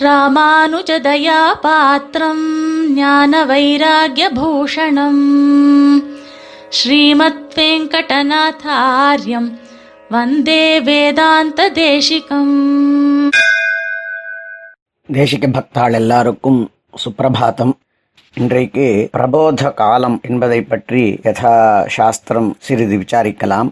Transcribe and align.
ராமானுஜதயா 0.00 1.52
பாத்திரம் 1.60 2.42
ஞான 2.94 3.44
வைராகிய 3.44 4.26
பூஷணம் 4.34 5.22
ஸ்ரீமத் 6.68 7.54
வெங்கடநாதாரியம் 7.54 9.48
வந்தே 10.08 10.80
வேதாந்த 10.80 11.70
தேசிகம் 11.70 12.54
தேசிக 15.12 15.50
பக்தாள் 15.50 15.92
எல்லாருக்கும் 15.92 16.70
சுப்பிரபாதம் 17.04 17.74
இன்றைக்கு 18.34 19.08
பிரபோத 19.12 19.70
காலம் 19.70 20.20
என்பதை 20.22 20.62
பற்றி 20.62 21.20
யதா 21.22 21.86
சாஸ்திரம் 21.86 22.56
சிறிது 22.58 22.96
விசாரிக்கலாம். 22.96 23.68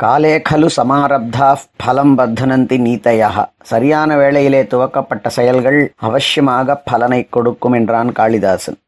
காலே 0.00 0.42
கலு 0.48 0.68
சமாரப்தா 0.76 1.48
பலம் 1.76 2.12
பத்தனந்தி 2.18 2.76
நீத்தையா 2.84 3.30
சரியான 3.70 4.16
வேளையிலே 4.16 4.60
துவக்கப்பட்ட 4.66 5.28
செயல்கள் 5.28 5.78
அவசியமாக 6.08 6.76
பலனை 6.84 7.18
கொடுக்கும் 7.28 7.72
என்றான் 7.72 8.12
காளிதாசன். 8.12 8.78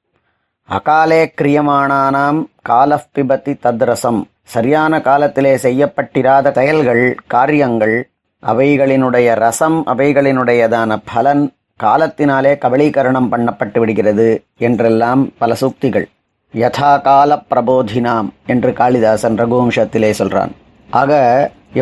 அகாலே 0.68 1.20
கிரியமானானாம் 1.40 2.40
கால 2.62 3.00
பிபத்தி 3.14 3.54
தத்ரசம். 3.66 4.20
சரியான 4.54 5.00
காலத்திலே 5.08 5.52
செய்யப்பட்டிராத 5.56 6.52
செயல்கள் 6.52 7.04
காரியங்கள் 7.26 7.96
அவைகளினுடைய 8.42 9.34
ரசம் 9.34 9.78
அவைகளினுடையதான 9.86 11.00
பலன் 11.12 11.44
காலத்தினாலே 11.84 12.54
கபலீகரணம் 12.64 13.30
பண்ணப்பட்டு 13.34 13.78
விடுகிறது 13.78 14.30
என்றெல்லாம் 14.68 15.24
பல 15.38 15.56
சூக்திகள். 15.60 16.08
யதா 16.54 16.94
கால 17.10 17.42
பிரபோதினாம் 17.50 18.30
என்று 18.46 18.72
காளிதாசன் 18.72 19.38
ரகுவம்சத்திலே 19.44 20.12
சொல்றான். 20.22 20.52
ஆக 21.00 21.12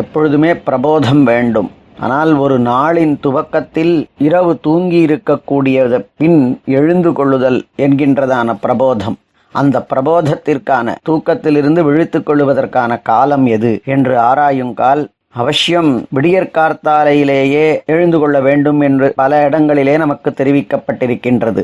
எப்பொழுதுமே 0.01 0.51
பிரபோதம் 0.67 1.23
வேண்டும். 1.29 1.69
ஆனால் 2.05 2.31
ஒரு 2.43 2.55
நாளின் 2.67 3.15
துவக்கத்தில் 3.25 3.95
இரவு 4.27 4.53
தூங்கி 4.65 4.99
இருக்கக்கூடியத 5.05 5.95
பின் 6.21 6.39
எழுந்து 6.77 7.11
கொள்ளுதல் 7.17 7.59
என்கின்றதான 7.85 8.55
பிரபோதம். 8.65 9.17
அந்த 9.53 9.77
பிரபோதத்திற்கான 9.91 10.95
தூக்கத்திலிருந்து 11.09 11.83
விழித்துக் 11.87 12.27
கொள்வதற்கான 12.29 13.01
காலம் 13.09 13.45
எது 13.55 13.73
என்று 13.95 14.15
ஆராயுங்கால் 14.29 15.03
அவசியம் 15.41 15.91
விடியற்கார்த்தாலையிலேயே 16.15 17.67
எழுந்து 17.93 18.17
கொள்ள 18.19 18.37
வேண்டும் 18.47 18.81
என்று 18.87 19.09
பல 19.21 19.43
இடங்களிலே 19.47 19.97
நமக்கு 19.97 20.31
தெரிவிக்கப்பட்டிருக்கின்றது. 20.39 21.63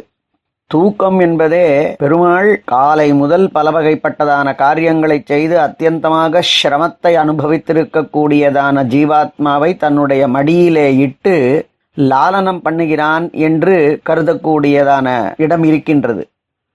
தூக்கம் 0.72 1.20
என்பதே 1.20 1.96
பெருமாள் 1.98 2.62
காலை 2.66 3.14
முதல் 3.14 3.52
பல 3.52 3.72
வகைப்பட்டதான 3.72 4.56
காரியங்களை 4.56 5.22
செய்து 5.26 5.58
அத்தியந்தமாக 5.58 6.42
சிரமத்தை 6.50 7.12
அனுபவித்திருக்கக்கூடியதான 7.23 8.84
ஜீவாத்மாவை 8.94 9.78
தன்னுடைய 9.78 10.28
மடியிலே 10.28 10.98
இட்டு 10.98 11.68
லாலனம் 11.98 12.60
பண்ணுகிறான் 12.66 13.32
என்று 13.32 14.02
கருதக்கூடியதான 14.10 15.34
இடம் 15.38 15.64
இருக்கின்றது. 15.64 16.30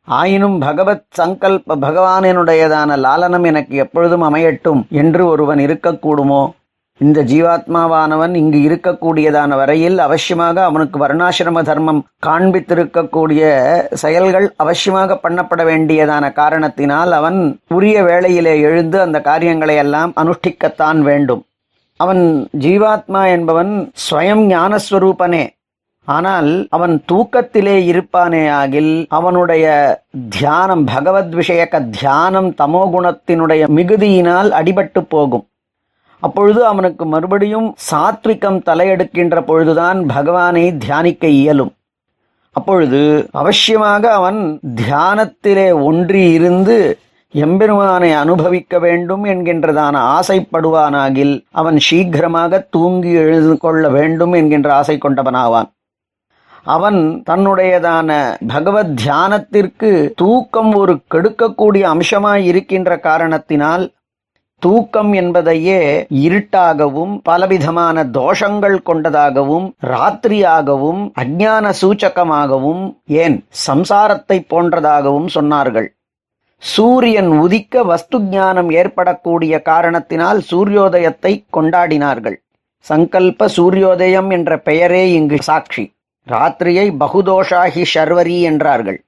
ஆயினும் 0.05 0.59
பகவத் 0.59 1.05
சங்கல்ப 1.11 1.77
பகவானினுடையதான 1.77 2.97
லாலனம் 2.97 3.45
எனக்கு 3.45 3.77
எப்பொழுதும் 3.77 4.23
அமையட்டும் 4.23 4.83
என்று 4.89 5.27
ஒருவன் 5.27 5.59
இருக்கக்கூடுமோ? 5.59 6.43
இந்த 7.03 7.21
ஜீவாத்மாவானவன் 7.31 8.35
இங்கு 8.41 8.59
இருக்கக்கூடியதான 8.69 9.57
வரையில் 9.61 9.99
அவசியமாக 9.99 10.57
அவனுக்கு 10.69 10.97
வர்ணாசிரம 11.05 11.63
தர்மம் 11.69 12.01
காண்பித்திருக்கக்கூடிய 12.27 13.43
செயல்கள் 14.03 14.47
அவசியமாக 14.65 15.17
பண்ணப்பட 15.25 15.63
வேண்டியதான 15.71 16.33
காரணத்தினால் 16.33 17.13
அவன் 17.13 17.39
உரிய 17.69 18.03
வேளையிலே 18.03 18.55
எழுந்து 18.61 19.01
அந்த 19.01 19.21
காரியங்களை 19.21 19.77
எல்லாம் 19.77 20.13
அனுஷ்டிக்கத்தான் 20.23 21.01
வேண்டும். 21.01 21.43
அவன் 21.97 22.23
ஜீவாத்மா 22.61 23.23
என்பவன் 23.37 23.73
ஸ்வயம் 24.05 24.45
ஞானஸ்வரூபனே. 24.55 25.45
ஆனால் 26.05 26.51
அவன் 26.71 26.95
தூக்கத்திலே 27.13 27.77
இருப்பானே 27.93 28.45
ஆகில் 28.51 28.93
அவனுடைய 29.09 29.67
தியானம் 30.39 30.85
பகவத் 30.85 31.35
விஷயக்க 31.41 31.81
தியானம் 31.81 32.51
தமோகுணத்தினுடைய 32.63 33.63
மிகுதியினால் 33.79 34.51
அடிபட்டு 34.61 35.03
போகும். 35.09 35.47
அப்பொழுது 36.23 36.61
அவனுக்கு 36.67 37.05
மறுபடியும் 37.07 37.69
சாத்விகம் 37.91 38.59
தலையெடுக்கின்ற 38.67 39.37
பொழுதுதான் 39.45 40.01
பகவானை 40.07 40.65
தியானிக்க 40.77 41.27
இயலும். 41.41 41.73
அப்பொழுது 42.57 43.01
அவசியமாக 43.33 44.05
அவன் 44.19 44.41
தியானத்திலே 44.75 45.83
ஒன்றி 45.83 46.23
இருந்து 46.33 46.77
எம்பெருமானை 47.35 48.11
அனுபவிக்க 48.13 48.79
வேண்டும் 48.79 49.25
என்கின்றதான 49.25 49.97
ஆசைப்படுவானாகில் 50.17 51.35
அவன் 51.51 51.79
சீக்கிரமாக 51.79 52.67
தூங்கி 52.71 53.13
எழுந்து 53.13 53.55
கொள்ள 53.59 53.89
வேண்டும் 53.89 54.33
என்கின்ற 54.33 54.75
ஆசை 54.75 54.99
கொண்டவனாவான். 54.99 55.71
அவன் 56.65 57.01
தன்னுடையதான 57.31 58.11
பகவத் 58.49 58.95
தியானத்திற்கு 59.05 59.91
தூக்கம் 60.17 60.73
ஒரு 60.75 60.95
கெடுக்கக்கூடிய 61.15 61.83
அம்சமாய் 61.95 62.45
இருக்கின்ற 62.45 62.99
காரணத்தினால் 62.99 63.85
தூக்கம் 64.63 65.13
என்பதையே 65.13 65.81
இருட்டாகவும் 66.25 67.15
பலவிதமான 67.23 68.05
தோஷங்கள் 68.19 68.77
கொண்டதாகவும் 68.83 69.67
ராத்திரியாகவும் 69.93 71.01
அஜான 71.23 71.73
சூச்சகமாகவும் 71.81 72.85
ஏன் 73.23 73.37
சம்சாரத்தை 73.67 74.39
போன்றதாகவும் 74.53 75.29
சொன்னார்கள். 75.35 75.89
சூரியன் 76.63 77.31
உதிக்க 77.45 77.83
வஸ்து 77.83 78.19
ஞானம் 78.21 78.71
ஏற்படக்கூடிய 78.71 79.55
காரணத்தினால் 79.63 80.41
சூரியோதயத்தை 80.51 81.33
கொண்டாடினார்கள். 81.57 82.37
சங்கல்ப 82.87 83.49
சூரியோதயம் 83.57 84.31
என்ற 84.31 84.59
பெயரே 84.59 85.05
இங்கு 85.13 85.39
சாட்சி. 85.43 85.85
ராத்திரியை 86.27 86.87
பகுதோஷாகி 87.01 87.83
ஷர்வரி 87.95 88.39
என்றார்கள். 88.51 88.99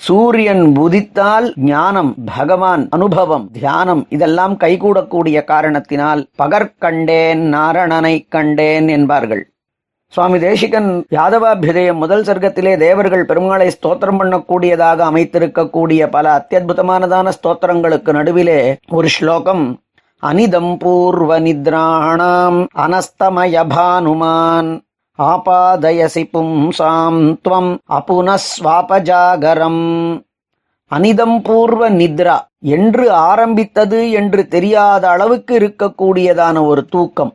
சூரியன் 0.00 0.76
உதித்தால் 0.76 1.54
ஞானம் 1.56 2.14
பகவான் 2.24 2.88
அனுபவம் 2.90 3.50
தியானம் 3.52 4.06
இதெல்லாம் 4.08 4.56
கைகூடக்கூடிய 4.56 5.44
காரணத்தினால் 5.44 6.28
பகற்கண்டேன் 6.42 7.42
நாரணனை 7.54 8.26
கண்டேன் 8.28 8.88
என்பார்கள். 8.88 9.42
சுவாமி 10.12 10.38
தேசிகன் 10.38 11.04
யாதவாபியுதயம் 11.10 11.98
முதல் 11.98 12.24
சர்க்கத்திலே 12.24 12.76
தேவர்கள் 12.76 13.26
பெருமாளை 13.26 13.68
ஸ்தோத்திரம் 13.68 14.18
பண்ணக்கூடியதாக 14.20 15.04
அமைத்திருக்கக்கூடிய 15.10 16.08
பல 16.08 16.26
அத்தியுதமானதான 16.38 17.28
ஸ்தோத்திரங்களுக்கு 17.28 18.12
நடுவிலே 18.12 18.60
ஒரு 18.90 19.08
ஸ்லோகம் 19.08 19.64
அனிதம் 20.22 20.76
பூர்வ 20.78 21.40
நித்ராணாம் 21.40 22.66
அனஸ்தமய 22.78 23.64
பானுமான் 23.68 24.70
ஆபாதயசி 25.28 26.22
பும்சாம் 26.32 27.36
துவம் 27.44 27.72
அபுனஸ்வாபஜாகரம். 27.96 29.82
அனிதம் 30.90 31.42
பூர்வ 31.42 31.90
நித்ரா 31.90 32.36
என்று 32.60 33.12
ஆரம்பித்தது 33.12 34.10
என்று 34.10 34.48
தெரியாத 34.48 35.08
அளவுக்கு 35.08 35.58
இருக்கக்கூடியதான 35.58 36.66
ஒரு 36.66 36.84
தூக்கம். 36.84 37.32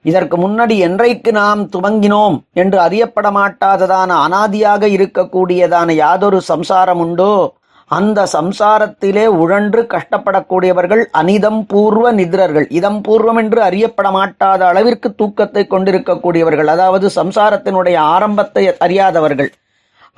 இதற்கு 0.00 0.36
முன்னாடி 0.36 0.78
என்றைக்கு 0.78 1.32
நாம் 1.32 1.68
துவங்கினோம் 1.68 2.38
என்று 2.52 2.80
அறியப்பட 2.80 3.30
மாட்டாததான 3.30 4.10
அனாதியாக 4.26 4.82
இருக்கக்கூடியதான 4.96 5.92
யாதொரு 5.92 6.40
சம்சாரம் 6.40 6.98
உண்டோ? 6.98 7.57
அந்த 7.90 8.26
சம்சாரத்திலே 8.32 9.24
உழன்று 9.42 9.82
கஷ்டப்படக்கூடியவர்கள் 9.94 11.02
அனிதம் 11.20 11.60
பூர்வ 11.70 12.12
நிதிரர்கள். 12.12 12.66
இதம் 12.78 12.98
பூர்வம் 13.06 13.40
என்று 13.42 13.60
அறியப்பட 13.68 14.08
மாட்டாத 14.10 14.60
அளவிற்கு 14.70 15.08
தூக்கத்தை 15.14 15.62
கொண்டிருக்கக்கூடியவர்கள். 15.66 16.70
அதாவது 16.74 17.08
சம்சாரத்தினுடைய 17.16 17.96
ஆரம்பத்தை 18.16 18.64
அறியாதவர்கள். 18.86 19.50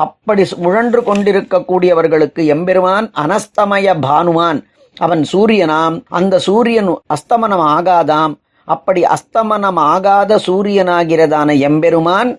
அப்படி 0.07 0.45
உழன்று 0.67 1.01
கொண்டிருக்கக்கூடியவர்களுக்கு 1.09 2.45
எம்பெருமான் 2.57 3.09
அனஸ்தமய 3.25 3.97
பானுமான். 4.07 4.61
அவன் 4.97 5.23
சூரியனாம். 5.33 5.97
அந்த 6.19 6.35
சூரியன் 6.49 6.91
அஸ்தமனம் 7.15 7.65
ஆகாதாம் 7.77 8.35
அப்படி 8.69 9.01
அஸ்தமனம் 9.15 9.81
ஆகாத 9.93 10.39
சூரியனாகிறதான 10.47 11.59
எம்பெருமான் 11.69 12.31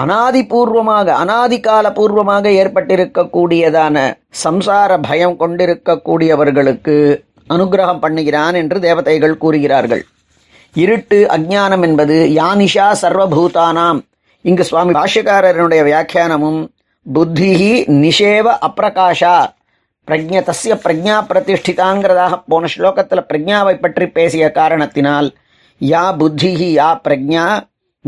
அனாதிபூர்வமாக 0.00 1.08
அனாதிகால 1.22 1.22
அனாதி 1.22 1.58
கால 1.66 1.86
பூர்வமாக 1.98 2.50
ஏற்பட்டிருக்கக்கூடியதான 2.60 3.96
சம்சார 4.42 4.90
பயம் 5.08 5.36
கொண்டிருக்கக்கூடியவர்களுக்கு 5.42 6.96
அனுகிரகம் 7.54 8.02
பண்ணுகிறான் 8.04 8.56
என்று 8.60 8.78
தேவதைகள் 8.86 9.40
கூறுகிறார்கள். 9.42 10.02
இருட்டு 10.74 11.18
அஜ்ஞானம் 11.36 11.84
என்பது 11.88 12.16
யானிஷா 12.38 12.88
சர்வபூதானாம். 13.02 14.00
இங்கு 14.44 14.64
சுவாமி 14.70 14.92
பாஷ்யக்காரனுடைய 14.98 15.82
வியாக்கியானமும் 15.88 16.60
புத்திஹி 17.06 17.72
நிஷேவ 18.04 18.46
அப்பிரகாஷா. 18.68 19.36
பிரஜ 20.08 20.42
தஸ்ய 20.48 20.74
பிரஜா 20.84 21.16
பிரதிஷ்டிதாங்கிறதாக 21.30 22.34
போன 22.50 22.68
ஸ்லோகத்தில் 22.74 23.28
பிரஜாவை 23.30 23.74
பற்றி 23.80 24.06
பேசிய 24.18 24.44
காரணத்தினால் 24.60 25.28
யா 25.80 26.04
புத்திஹி 26.20 26.68
யா 26.78 26.90
பிரஜா 27.06 27.44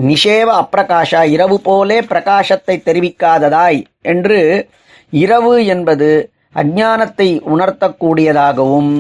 நிஷேவ 0.08 0.49
அப்பிரகாஷா 0.62 1.23
இரவு 1.25 1.61
போலே 1.61 2.00
பிரகாசத்தை 2.00 2.76
தெரிவிக்காததாய் 2.82 3.81
என்று 4.02 4.69
இரவு 5.12 5.67
என்பது 5.67 6.31
அஜானத்தை 6.55 7.29
உணர்த்தக்கூடியதாகவும் 7.55 8.93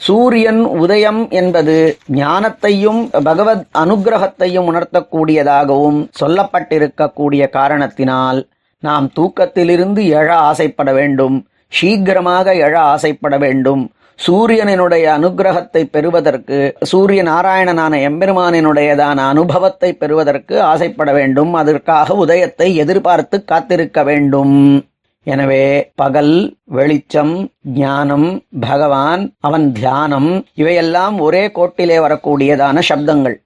சூரியன் 0.00 0.62
உதயம் 0.64 1.28
என்பது 1.30 1.76
ஞானத்தையும் 2.14 3.00
பகவத் 3.24 3.64
அனுக்கிரகத்தையும் 3.72 4.66
உணர்த்தக்கூடியதாகவும் 4.72 6.00
சொல்லப்பட்டிருக்கக்கூடிய 6.20 7.48
காரணத்தினால் 7.48 8.48
நாம் 8.78 9.12
தூக்கத்திலிருந்து 9.16 10.02
எழ 10.18 10.28
ஆசைப்பட 10.48 10.92
வேண்டும் 10.92 11.46
சீக்கிரமாக 11.68 12.54
எழ 12.54 12.74
ஆசைப்பட 12.92 13.38
வேண்டும். 13.38 13.82
சூரியனினுடைய 14.18 15.04
அனுகிரகத்தை 15.16 15.82
பெறுவதற்கு 15.94 16.58
சூரிய 16.90 17.20
நாராயணனான 17.22 17.98
எம்பெருமானினுடையதான 18.08 19.18
அனுபவத்தை 19.32 19.90
பெறுவதற்கு 20.02 20.54
ஆசைப்பட 20.72 21.10
வேண்டும். 21.18 21.52
அதற்காக 21.60 22.14
உதயத்தை 22.24 22.68
எதிர்பார்த்து 22.84 23.38
காத்திருக்க 23.44 24.04
வேண்டும். 24.10 24.56
எனவே 25.26 25.64
பகல் 26.00 26.34
வெளிச்சம் 26.76 27.34
ஞானம் 27.78 28.28
பகவான் 28.66 29.22
அவன் 29.48 29.66
தியானம் 29.78 30.30
இவையெல்லாம் 30.54 31.16
ஒரே 31.20 31.44
கோட்டிலே 31.58 31.96
வரக்கூடியதான 32.04 32.82
சப்தங்கள். 32.90 33.36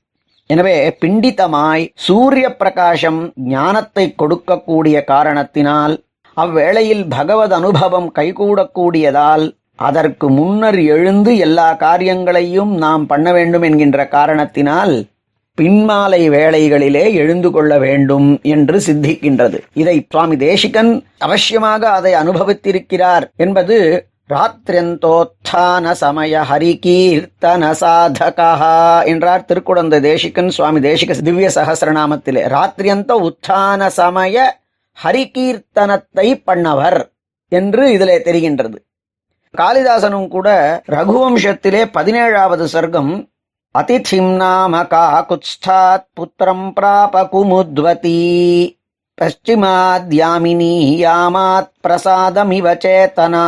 எனவே 0.50 0.76
பிண்டிதமாய் 1.02 1.84
சூரிய 2.06 2.46
பிரகாசம் 2.60 3.20
ஞானத்தை 3.54 4.04
கொடுக்கக்கூடிய 4.22 4.96
காரணத்தினால் 5.12 5.94
அவ்வேளையில் 6.36 7.04
பகவத் 7.14 7.54
அனுபவம் 7.58 8.10
கைகூடக்கூடியதால் 8.18 9.44
அதற்கு 9.86 10.26
முன்னர் 10.30 10.78
எழுந்து 10.94 11.32
எல்லா 11.46 11.68
காரியங்களையும் 11.84 12.72
நாம் 12.84 13.04
பண்ண 13.06 13.28
வேண்டும் 13.32 13.62
என்கின்ற 13.62 14.08
காரணத்தினால் 14.08 14.94
பின்மாலை 15.58 16.20
வேளைகளிலே 16.34 17.04
எழுந்து 17.22 17.48
கொள்ள 17.50 17.72
வேண்டும் 17.78 18.28
என்று 18.54 18.76
சித்திக்கின்றது. 18.86 19.58
இதை 19.74 19.96
சுவாமி 20.10 20.36
தேசிகன் 20.36 20.92
அவசியமாக 21.26 21.82
அதை 21.98 22.12
அனுபவித்திருக்கிறார் 22.14 23.24
என்பது 23.36 23.76
ராத்திரியந்தோத்தான 24.34 25.92
சமய 26.02 26.42
ஹரி 26.50 26.72
கீர்த்தன 26.86 27.70
சாதகா 27.80 28.50
என்றார் 29.04 29.48
திருக்குடந்த 29.48 30.00
தேசிகன் 30.00 30.50
சுவாமி 30.58 30.80
தேசிக 30.80 31.16
திவ்ய 31.28 31.48
சகசிரநாமத்திலே. 31.54 32.44
ராத்திரியந்த 32.56 33.12
உத்தான 33.28 33.90
சமய 34.00 34.36
ஹரிகீர்த்தனத்தை 34.98 36.28
பண்ணவர் 36.46 37.00
என்று 37.52 37.84
இதிலே 37.92 38.18
தெரிகின்றது. 38.28 38.78
காளிதாசனும் 39.58 40.28
கூட 40.28 40.48
ரகுவம்சத்திலே 40.88 41.84
பதினேழாவது 41.98 42.66
சர்க்கம் 42.72 43.28
அதிதிம் 43.70 44.30
நாம 44.30 44.82
காகுத்ஸ்தாத் 44.82 46.06
புத்திரம் 46.20 46.72
பிராப 46.80 47.28
குமுத்வதி 47.32 48.20
பஷ்டிமாத்யாமினி 49.22 50.74
யாமாத் 51.06 51.70
பிரசாதமிவ 51.86 52.74
சேத்தனா. 52.84 53.44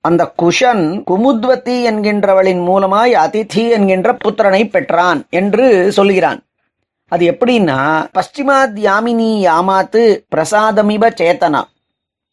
அந்த 0.00 0.32
குஷன் 0.42 1.02
குமுத்வதி 1.10 1.76
என்கின்றவளின் 1.90 2.62
மூலமாய் 2.64 3.12
அதிதி 3.12 3.70
என்கின்ற 3.70 4.16
புத்திரனை 4.24 4.70
பெற்றான் 4.70 5.26
என்று 5.30 5.92
சொல்கிறான். 5.92 6.42
அது 7.08 7.38
எப்படின்னா 7.38 8.06
பஷ்டிமாத் 8.14 8.78
யாமினி 8.78 9.48
யாமாத்து 9.48 10.24
பிரசாதமிப 10.36 11.10
சேத்தனா. 11.20 11.62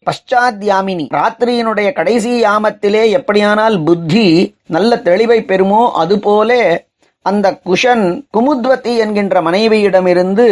பஷ்சாத்யாமினி. 0.08 1.06
ராத்திரியினுடைய 1.18 1.90
கடைசி 1.94 2.32
யாமத்திலே 2.44 3.04
எப்படியானால் 3.18 3.78
புத்தி 3.84 4.28
நல்ல 4.76 5.02
தெளிவை 5.04 5.40
பெறுமோ 5.52 5.82
அதுபோல 5.92 6.52
அந்த 7.26 7.48
குஷன் 7.66 8.06
குமுத்வதி 8.38 8.94
என்கின்ற 8.98 9.42
மனைவியிடமிருந்து 9.42 10.48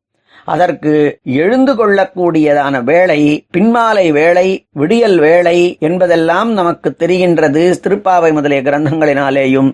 அதற்கு 0.44 1.18
எழுந்து 1.24 1.72
கொள்ளக்கூடியதான 1.72 2.84
வேளை 2.84 3.46
பின்மாலை 3.56 4.12
வேளை 4.12 4.66
விடியல் 4.72 5.18
வேளை 5.18 5.76
என்பதெல்லாம் 5.80 6.52
நமக்கு 6.52 6.96
தெரிகின்றது 6.98 7.80
திருப்பாவை 7.84 8.32
முதலிய 8.32 8.62
கிரந்தங்களினாலேயும். 8.62 9.70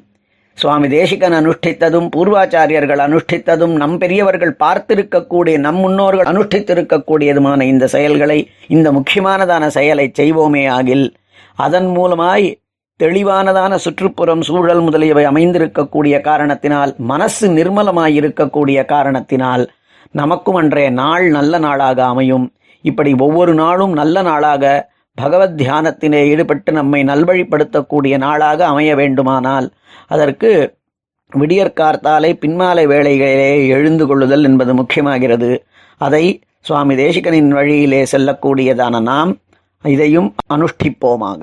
சுவாமி 0.55 0.89
தேசிகன் 0.89 1.33
அனுஷ்டித்ததும் 1.33 2.09
பூர்வாச்சாரியர்கள் 2.17 2.99
அனுஷ்டித்ததும் 2.99 3.73
நம் 3.73 3.99
பெரியவர்கள் 3.99 4.57
பார்த்திருக்கக்கூடிய 4.65 5.59
நம் 5.59 5.77
முன்னோர்கள் 5.77 6.27
அனுஷ்டித்திருக்கக்கூடியதுமான 6.27 7.63
இந்த 7.63 7.87
செயல்களை 7.87 8.49
இந்த 8.69 8.93
முக்கியமானதான 8.93 9.67
செயலை 9.67 10.13
செய்வோமே 10.19 10.71
ஆகில் 10.71 11.15
அதன் 11.55 11.87
மூலமாய் 11.87 12.62
தெளிவானதான 13.03 13.75
சுற்றுப்புறம் 13.75 14.43
சூழல் 14.43 14.81
முதலியவை 14.81 15.25
அமைந்திருக்கக்கூடிய 15.27 16.21
காரணத்தினால் 16.21 16.95
மனசு 17.11 17.47
நிர்மலமாயிருக்கக்கூடிய 17.49 18.85
காரணத்தினால் 18.85 19.65
நமக்கும் 20.11 20.55
அன்றைய 20.55 20.91
நாள் 20.91 21.25
நல்ல 21.29 21.59
நாளாக 21.59 22.05
அமையும். 22.05 22.47
இப்படி 22.85 23.15
ஒவ்வொரு 23.19 23.55
நாளும் 23.55 23.93
நல்ல 23.93 24.23
நாளாக 24.23 24.91
பகவத் 25.15 25.57
தியானத்திலே 25.63 26.21
ஈடுபட்டு 26.29 26.73
நம்மை 26.73 27.01
நல்வழிப்படுத்தக்கூடிய 27.05 28.17
நாளாக 28.19 28.67
அமைய 28.67 28.95
வேண்டுமானால் 28.95 29.67
அதற்கு 30.09 30.51
விடியற்கார்த்தாலை 31.33 32.31
பின்மாலை 32.45 32.85
வேளைகளிலே 32.93 33.53
எழுந்து 33.69 34.07
கொள்ளுதல் 34.07 34.45
என்பது 34.45 34.73
முக்கியமாகிறது. 34.75 35.51
அதை 35.99 36.25
சுவாமி 36.61 36.95
தேசிகனின் 36.95 37.49
வழியிலே 37.49 38.03
செல்லக்கூடியதான 38.13 39.01
நாம் 39.03 39.33
இதையும் 39.85 40.35
அனுஷ்டிப்போமாக. 40.55 41.43